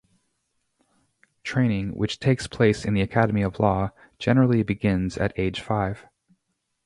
[1.43, 6.07] Training, which takes place in the Academy of Law, generally begins at age five.